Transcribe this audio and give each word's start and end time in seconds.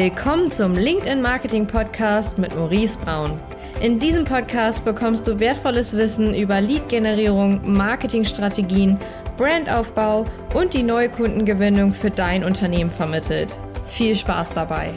Willkommen 0.00 0.48
zum 0.48 0.74
LinkedIn 0.74 1.20
Marketing 1.20 1.66
Podcast 1.66 2.38
mit 2.38 2.54
Maurice 2.54 2.96
Braun. 3.00 3.36
In 3.80 3.98
diesem 3.98 4.24
Podcast 4.24 4.84
bekommst 4.84 5.26
du 5.26 5.40
wertvolles 5.40 5.96
Wissen 5.96 6.36
über 6.36 6.60
Lead-Generierung, 6.60 7.72
Marketingstrategien, 7.72 8.96
Brandaufbau 9.36 10.24
und 10.54 10.72
die 10.72 10.84
neue 10.84 11.08
Kundengewinnung 11.08 11.92
für 11.92 12.12
dein 12.12 12.44
Unternehmen 12.44 12.92
vermittelt. 12.92 13.52
Viel 13.88 14.14
Spaß 14.14 14.54
dabei! 14.54 14.94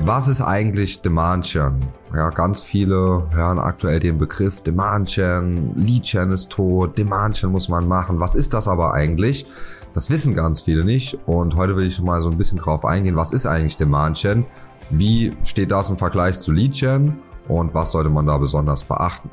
Was 0.00 0.26
ist 0.26 0.40
eigentlich 0.40 1.02
Demand 1.02 1.44
Gen? 1.44 1.78
Ja, 2.16 2.30
ganz 2.30 2.62
viele 2.62 3.26
hören 3.32 3.58
aktuell 3.58 3.98
den 3.98 4.18
Begriff 4.18 4.60
Demand 4.60 5.08
Gen, 5.08 5.74
Lead 5.74 6.04
Gen 6.04 6.30
ist 6.30 6.50
tot, 6.50 6.96
Demand 6.96 7.40
Gen 7.40 7.50
muss 7.50 7.68
man 7.68 7.88
machen. 7.88 8.20
Was 8.20 8.36
ist 8.36 8.54
das 8.54 8.68
aber 8.68 8.94
eigentlich? 8.94 9.46
Das 9.94 10.10
wissen 10.10 10.36
ganz 10.36 10.60
viele 10.60 10.84
nicht 10.84 11.18
und 11.26 11.56
heute 11.56 11.76
will 11.76 11.88
ich 11.88 12.00
mal 12.00 12.22
so 12.22 12.30
ein 12.30 12.38
bisschen 12.38 12.58
drauf 12.58 12.84
eingehen, 12.84 13.16
was 13.16 13.32
ist 13.32 13.46
eigentlich 13.46 13.76
Demand 13.76 14.16
Gen? 14.18 14.44
Wie 14.90 15.32
steht 15.42 15.72
das 15.72 15.90
im 15.90 15.98
Vergleich 15.98 16.38
zu 16.38 16.52
Lead 16.52 16.74
Gen 16.74 17.16
und 17.48 17.74
was 17.74 17.90
sollte 17.90 18.10
man 18.10 18.26
da 18.26 18.38
besonders 18.38 18.84
beachten? 18.84 19.30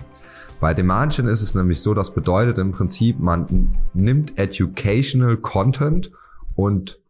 Bei 0.60 0.74
Demand 0.74 1.16
Gen 1.16 1.28
ist 1.28 1.44
es 1.44 1.54
nämlich 1.54 1.82
so, 1.82 1.94
das 1.94 2.12
bedeutet 2.12 2.58
im 2.58 2.72
Prinzip, 2.72 3.20
man 3.20 3.76
nimmt 3.94 4.40
Educational 4.40 5.38
Content 5.38 6.12
und 6.56 7.01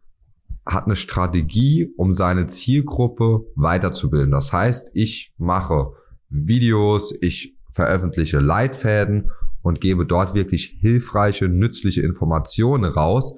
hat 0.73 0.85
eine 0.85 0.95
Strategie, 0.95 1.93
um 1.97 2.13
seine 2.13 2.47
Zielgruppe 2.47 3.45
weiterzubilden. 3.55 4.31
Das 4.31 4.53
heißt, 4.53 4.91
ich 4.93 5.33
mache 5.37 5.93
Videos, 6.29 7.13
ich 7.21 7.55
veröffentliche 7.73 8.39
Leitfäden 8.39 9.31
und 9.61 9.81
gebe 9.81 10.05
dort 10.05 10.33
wirklich 10.33 10.77
hilfreiche, 10.79 11.47
nützliche 11.47 12.01
Informationen 12.01 12.85
raus, 12.85 13.33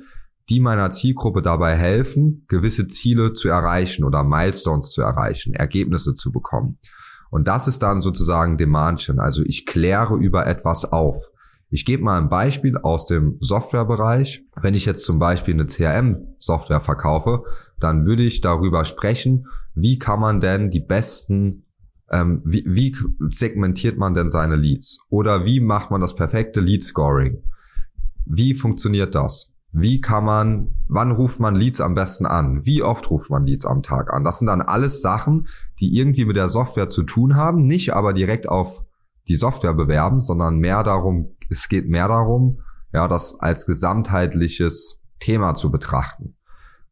die 0.49 0.59
meiner 0.59 0.91
Zielgruppe 0.91 1.41
dabei 1.41 1.75
helfen, 1.75 2.45
gewisse 2.47 2.87
Ziele 2.87 3.33
zu 3.33 3.47
erreichen 3.47 4.03
oder 4.03 4.23
Milestones 4.23 4.91
zu 4.91 5.01
erreichen, 5.01 5.53
Ergebnisse 5.53 6.15
zu 6.15 6.31
bekommen. 6.31 6.77
Und 7.29 7.47
das 7.47 7.67
ist 7.67 7.81
dann 7.81 8.01
sozusagen 8.01 8.57
Demand 8.57 9.09
Also 9.17 9.41
ich 9.45 9.65
kläre 9.65 10.15
über 10.17 10.45
etwas 10.45 10.85
auf. 10.85 11.32
Ich 11.73 11.85
gebe 11.85 12.03
mal 12.03 12.21
ein 12.21 12.29
Beispiel 12.29 12.77
aus 12.77 13.07
dem 13.07 13.37
Softwarebereich. 13.39 14.43
Wenn 14.61 14.75
ich 14.75 14.85
jetzt 14.85 15.05
zum 15.05 15.17
Beispiel 15.17 15.55
eine 15.55 15.65
CRM-Software 15.65 16.81
verkaufe, 16.81 17.45
dann 17.79 18.05
würde 18.05 18.21
ich 18.21 18.41
darüber 18.41 18.85
sprechen, 18.85 19.47
wie 19.73 19.97
kann 19.97 20.19
man 20.19 20.39
denn 20.39 20.69
die 20.69 20.81
besten 20.81 21.65
ähm, 22.11 22.43
wie, 22.45 22.63
wie 22.67 22.95
segmentiert 23.31 23.97
man 23.97 24.13
denn 24.13 24.29
seine 24.29 24.55
Leads? 24.55 24.99
Oder 25.09 25.45
wie 25.45 25.61
macht 25.61 25.89
man 25.89 25.99
das 25.99 26.15
perfekte 26.15 26.59
Lead 26.59 26.83
Scoring? 26.83 27.41
Wie 28.23 28.53
funktioniert 28.53 29.15
das? 29.15 29.51
Wie 29.71 29.99
kann 29.99 30.25
man, 30.25 30.75
wann 30.87 31.11
ruft 31.11 31.39
man 31.39 31.55
Leads 31.55 31.81
am 31.81 31.95
besten 31.95 32.27
an? 32.27 32.67
Wie 32.67 32.83
oft 32.83 33.09
ruft 33.09 33.31
man 33.31 33.47
Leads 33.47 33.65
am 33.65 33.81
Tag 33.81 34.13
an? 34.13 34.23
Das 34.23 34.37
sind 34.37 34.45
dann 34.45 34.61
alles 34.61 35.01
Sachen, 35.01 35.47
die 35.79 35.97
irgendwie 35.97 36.25
mit 36.25 36.37
der 36.37 36.49
Software 36.49 36.87
zu 36.87 37.01
tun 37.01 37.35
haben, 37.35 37.65
nicht 37.65 37.95
aber 37.95 38.13
direkt 38.13 38.47
auf 38.47 38.85
die 39.27 39.35
Software 39.35 39.73
bewerben, 39.73 40.21
sondern 40.21 40.57
mehr 40.57 40.83
darum, 40.83 41.35
es 41.49 41.69
geht 41.69 41.87
mehr 41.87 42.07
darum, 42.07 42.61
ja, 42.93 43.07
das 43.07 43.39
als 43.39 43.65
gesamtheitliches 43.65 45.01
Thema 45.19 45.55
zu 45.55 45.71
betrachten. 45.71 46.35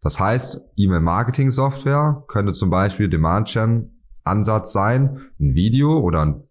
Das 0.02 0.20
heißt, 0.20 0.62
E-Mail-Marketing-Software 0.78 2.24
könnte 2.28 2.54
zum 2.54 2.70
Beispiel 2.70 3.10
Demand-Gen 3.10 4.02
Ansatz 4.24 4.74
sein, 4.74 5.20
ein 5.40 5.54
Video 5.54 6.00
oder 6.00 6.22
ein 6.22 6.44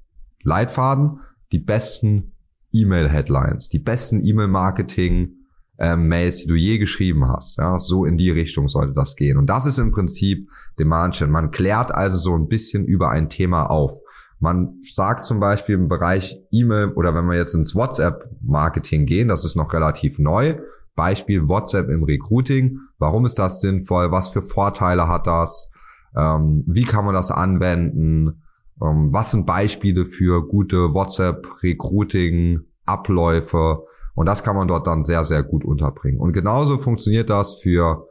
Leitfaden, 0.42 1.20
die 1.52 1.58
besten 1.58 2.32
E-Mail-Headlines, 2.72 3.68
die 3.68 3.78
besten 3.78 4.24
E-Mail-Marketing 4.24 5.40
ähm, 5.80 6.10
die 6.10 6.46
du 6.46 6.54
je 6.54 6.78
geschrieben 6.78 7.26
hast. 7.26 7.56
Ja, 7.56 7.80
so 7.80 8.04
in 8.04 8.18
die 8.18 8.30
Richtung 8.30 8.68
sollte 8.68 8.92
das 8.92 9.16
gehen. 9.16 9.38
Und 9.38 9.46
das 9.46 9.66
ist 9.66 9.78
im 9.78 9.92
Prinzip 9.92 10.48
Demand 10.78 11.16
Gen. 11.16 11.30
Man 11.30 11.50
klärt 11.50 11.92
also 11.92 12.18
so 12.18 12.36
ein 12.36 12.48
bisschen 12.48 12.84
über 12.84 13.08
ein 13.08 13.30
Thema 13.30 13.64
auf. 13.64 13.98
Man 14.40 14.80
sagt 14.82 15.26
zum 15.26 15.38
Beispiel 15.38 15.74
im 15.74 15.88
Bereich 15.88 16.40
E-Mail 16.50 16.92
oder 16.94 17.14
wenn 17.14 17.26
wir 17.26 17.36
jetzt 17.36 17.54
ins 17.54 17.74
WhatsApp-Marketing 17.74 19.04
gehen, 19.04 19.28
das 19.28 19.44
ist 19.44 19.54
noch 19.54 19.74
relativ 19.74 20.18
neu. 20.18 20.54
Beispiel 20.96 21.46
WhatsApp 21.46 21.90
im 21.90 22.04
Recruiting. 22.04 22.78
Warum 22.98 23.26
ist 23.26 23.38
das 23.38 23.60
sinnvoll? 23.60 24.10
Was 24.10 24.28
für 24.28 24.40
Vorteile 24.42 25.08
hat 25.08 25.26
das? 25.26 25.70
Ähm, 26.16 26.64
wie 26.66 26.84
kann 26.84 27.04
man 27.04 27.14
das 27.14 27.30
anwenden? 27.30 28.42
Ähm, 28.82 29.12
was 29.12 29.30
sind 29.30 29.44
Beispiele 29.44 30.06
für 30.06 30.48
gute 30.48 30.94
WhatsApp-Recruiting-Abläufe? 30.94 33.84
Und 34.14 34.26
das 34.26 34.42
kann 34.42 34.56
man 34.56 34.68
dort 34.68 34.86
dann 34.86 35.02
sehr, 35.02 35.24
sehr 35.24 35.42
gut 35.42 35.66
unterbringen. 35.66 36.18
Und 36.18 36.32
genauso 36.32 36.78
funktioniert 36.78 37.28
das 37.28 37.60
für 37.60 38.06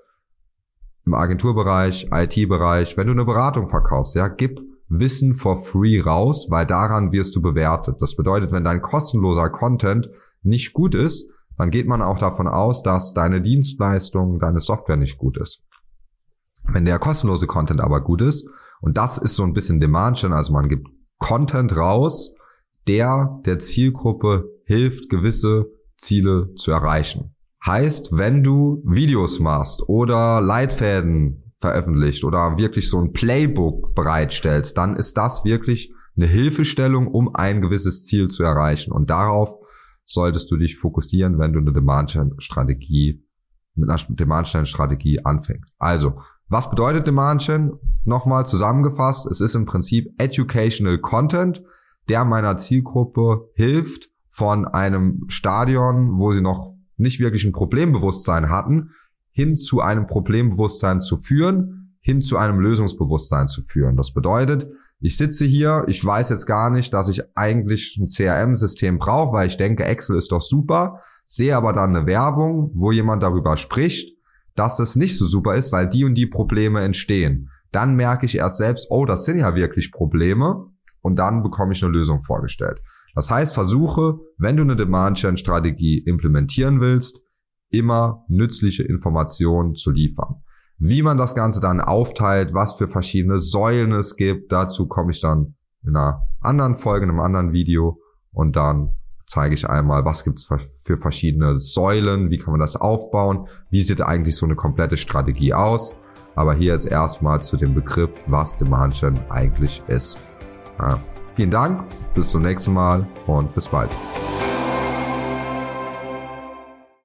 im 1.05 1.13
Agenturbereich, 1.15 2.09
IT-Bereich, 2.13 2.97
wenn 2.97 3.07
du 3.07 3.13
eine 3.13 3.25
Beratung 3.25 3.69
verkaufst, 3.69 4.15
ja, 4.15 4.27
gib 4.27 4.68
Wissen 4.89 5.35
for 5.35 5.63
free 5.63 6.01
raus, 6.01 6.47
weil 6.49 6.65
daran 6.65 7.11
wirst 7.11 7.35
du 7.35 7.41
bewertet. 7.41 8.01
Das 8.01 8.15
bedeutet, 8.15 8.51
wenn 8.51 8.63
dein 8.63 8.81
kostenloser 8.81 9.49
Content 9.49 10.09
nicht 10.41 10.73
gut 10.73 10.95
ist, 10.95 11.29
dann 11.57 11.71
geht 11.71 11.87
man 11.87 12.01
auch 12.01 12.17
davon 12.17 12.47
aus, 12.47 12.83
dass 12.83 13.13
deine 13.13 13.41
Dienstleistung, 13.41 14.39
deine 14.39 14.59
Software 14.59 14.97
nicht 14.97 15.17
gut 15.17 15.37
ist. 15.37 15.61
Wenn 16.63 16.85
der 16.85 16.99
kostenlose 16.99 17.47
Content 17.47 17.81
aber 17.81 18.01
gut 18.01 18.21
ist, 18.21 18.47
und 18.81 18.97
das 18.97 19.17
ist 19.17 19.35
so 19.35 19.43
ein 19.43 19.53
bisschen 19.53 19.79
Demand 19.79 20.19
Gen, 20.19 20.33
also 20.33 20.53
man 20.53 20.69
gibt 20.69 20.87
Content 21.17 21.75
raus, 21.75 22.33
der 22.87 23.41
der 23.45 23.59
Zielgruppe 23.59 24.49
hilft, 24.63 25.09
gewisse 25.09 25.67
Ziele 25.97 26.53
zu 26.55 26.71
erreichen. 26.71 27.35
Heißt, 27.65 28.11
wenn 28.13 28.41
du 28.41 28.81
Videos 28.85 29.39
machst 29.39 29.83
oder 29.87 30.39
Leitfäden 30.39 31.48
veröffentlicht 31.59 32.23
oder 32.23 32.57
wirklich 32.57 32.89
so 32.89 32.99
ein 32.99 33.11
Playbook 33.11 33.93
bereitstellst, 33.95 34.77
dann 34.77 34.95
ist 34.95 35.17
das 35.17 35.43
wirklich 35.43 35.93
eine 36.15 36.27
Hilfestellung, 36.27 37.07
um 37.07 37.35
ein 37.35 37.61
gewisses 37.61 38.03
Ziel 38.03 38.29
zu 38.29 38.43
erreichen. 38.43 38.91
Und 38.91 39.09
darauf 39.09 39.55
solltest 40.05 40.49
du 40.51 40.57
dich 40.57 40.77
fokussieren, 40.77 41.37
wenn 41.37 41.53
du 41.53 41.59
eine 41.59 41.73
Demand-Strategie 41.73 43.23
mit 43.75 43.89
einer 43.89 43.99
Demand-Strategie 44.09 45.23
anfängst. 45.23 45.71
Also, 45.77 46.19
was 46.47 46.69
bedeutet 46.69 47.05
Demand 47.05 47.45
Gen? 47.45 47.73
Nochmal 48.05 48.45
zusammengefasst, 48.45 49.27
es 49.27 49.39
ist 49.39 49.55
im 49.55 49.65
Prinzip 49.65 50.13
Educational 50.17 50.97
Content, 50.97 51.63
der 52.09 52.25
meiner 52.25 52.57
Zielgruppe 52.57 53.49
hilft, 53.53 54.09
von 54.31 54.65
einem 54.65 55.25
Stadion, 55.27 56.17
wo 56.17 56.31
sie 56.31 56.41
noch 56.41 56.73
nicht 56.97 57.19
wirklich 57.19 57.43
ein 57.43 57.51
Problembewusstsein 57.51 58.49
hatten, 58.49 58.91
hin 59.39 59.55
zu 59.55 59.79
einem 59.79 60.05
Problembewusstsein 60.05 60.99
zu 60.99 61.17
führen, 61.17 61.95
hin 62.01 62.21
zu 62.21 62.35
einem 62.35 62.59
Lösungsbewusstsein 62.59 63.47
zu 63.47 63.63
führen. 63.63 63.95
Das 63.95 64.11
bedeutet, 64.11 64.67
ich 64.99 65.15
sitze 65.15 65.45
hier, 65.45 65.85
ich 65.87 66.03
weiß 66.03 66.27
jetzt 66.27 66.45
gar 66.45 66.69
nicht, 66.69 66.93
dass 66.93 67.07
ich 67.07 67.21
eigentlich 67.35 67.97
ein 67.97 68.07
CRM-System 68.07 68.99
brauche, 68.99 69.31
weil 69.31 69.47
ich 69.47 69.55
denke, 69.55 69.85
Excel 69.85 70.17
ist 70.17 70.33
doch 70.33 70.41
super, 70.41 70.99
sehe 71.23 71.55
aber 71.55 71.71
dann 71.71 71.95
eine 71.95 72.05
Werbung, 72.05 72.71
wo 72.75 72.91
jemand 72.91 73.23
darüber 73.23 73.55
spricht, 73.55 74.17
dass 74.55 74.79
es 74.79 74.97
nicht 74.97 75.17
so 75.17 75.25
super 75.25 75.55
ist, 75.55 75.71
weil 75.71 75.87
die 75.87 76.03
und 76.03 76.15
die 76.15 76.27
Probleme 76.27 76.81
entstehen. 76.81 77.49
Dann 77.71 77.95
merke 77.95 78.25
ich 78.25 78.35
erst 78.35 78.57
selbst, 78.57 78.87
oh, 78.89 79.05
das 79.05 79.23
sind 79.23 79.39
ja 79.39 79.55
wirklich 79.55 79.93
Probleme 79.93 80.65
und 81.01 81.17
dann 81.17 81.43
bekomme 81.43 81.71
ich 81.71 81.81
eine 81.81 81.93
Lösung 81.93 82.23
vorgestellt. 82.25 82.81
Das 83.15 83.31
heißt, 83.31 83.53
versuche, 83.53 84.19
wenn 84.37 84.57
du 84.57 84.63
eine 84.63 84.75
Demand-Gen-Strategie 84.75 85.99
implementieren 85.99 86.81
willst, 86.81 87.21
immer 87.69 88.25
nützliche 88.27 88.83
Informationen 88.83 89.75
zu 89.75 89.91
liefern. 89.91 90.43
Wie 90.77 91.03
man 91.03 91.17
das 91.17 91.35
Ganze 91.35 91.59
dann 91.59 91.81
aufteilt, 91.81 92.53
was 92.53 92.73
für 92.73 92.87
verschiedene 92.87 93.39
Säulen 93.39 93.91
es 93.91 94.15
gibt, 94.15 94.51
dazu 94.51 94.87
komme 94.87 95.11
ich 95.11 95.19
dann 95.21 95.55
in 95.83 95.95
einer 95.95 96.27
anderen 96.39 96.77
Folge, 96.77 97.05
in 97.05 97.11
einem 97.11 97.19
anderen 97.19 97.51
Video 97.51 97.99
und 98.31 98.55
dann 98.55 98.95
zeige 99.27 99.53
ich 99.53 99.69
einmal, 99.69 100.05
was 100.05 100.23
gibt 100.23 100.39
es 100.39 100.47
für 100.83 100.97
verschiedene 100.97 101.59
Säulen, 101.59 102.31
wie 102.31 102.37
kann 102.37 102.51
man 102.51 102.59
das 102.59 102.75
aufbauen, 102.75 103.47
wie 103.69 103.81
sieht 103.81 104.01
eigentlich 104.01 104.35
so 104.35 104.45
eine 104.45 104.55
komplette 104.55 104.97
Strategie 104.97 105.53
aus. 105.53 105.91
Aber 106.35 106.53
hier 106.53 106.73
ist 106.73 106.85
erstmal 106.85 107.41
zu 107.41 107.57
dem 107.57 107.75
Begriff, 107.75 108.09
was 108.27 108.57
Demand 108.57 108.99
Gen 108.99 109.19
eigentlich 109.29 109.83
ist. 109.87 110.17
Ja. 110.79 110.99
Vielen 111.35 111.51
Dank, 111.51 111.83
bis 112.15 112.31
zum 112.31 112.41
nächsten 112.41 112.73
Mal 112.73 113.07
und 113.27 113.53
bis 113.53 113.67
bald. 113.67 113.91